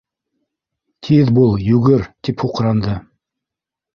Тиҙ 1.07 1.29
бул, 1.35 1.51
йүгер!— 1.73 2.07
тип 2.29 2.45
һуҡранды. 2.45 2.95